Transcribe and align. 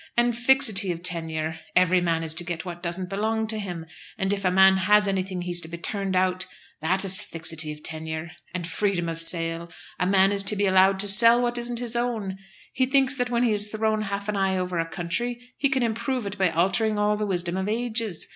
And 0.17 0.35
fixity 0.35 0.91
of 0.91 1.03
tenure! 1.03 1.59
Every 1.75 2.01
man 2.01 2.23
is 2.23 2.33
to 2.33 2.43
get 2.43 2.65
what 2.65 2.81
doesn't 2.81 3.07
belong 3.07 3.45
to 3.45 3.59
him, 3.59 3.85
and 4.17 4.33
if 4.33 4.43
a 4.43 4.49
man 4.49 4.77
has 4.77 5.07
anything 5.07 5.43
he's 5.43 5.61
to 5.61 5.67
be 5.67 5.77
turned 5.77 6.15
out; 6.15 6.47
that 6.79 7.05
is 7.05 7.23
fixity 7.23 7.71
of 7.71 7.83
tenure. 7.83 8.31
And 8.51 8.65
freedom 8.65 9.07
of 9.07 9.21
sale! 9.21 9.69
A 9.99 10.07
man 10.07 10.31
is 10.31 10.43
to 10.45 10.55
be 10.55 10.65
allowed 10.65 10.97
to 11.01 11.07
sell 11.07 11.39
what 11.39 11.59
isn't 11.59 11.77
his 11.77 11.95
own. 11.95 12.39
He 12.73 12.87
thinks 12.87 13.15
that 13.17 13.29
when 13.29 13.43
he 13.43 13.51
has 13.51 13.67
thrown 13.67 14.01
half 14.01 14.27
an 14.27 14.35
eye 14.35 14.57
over 14.57 14.79
a 14.79 14.89
country 14.89 15.53
he 15.55 15.69
can 15.69 15.83
improve 15.83 16.25
it 16.25 16.35
by 16.35 16.49
altering 16.49 16.97
all 16.97 17.15
the 17.15 17.27
wisdom 17.27 17.55
of 17.55 17.67
ages. 17.69 18.27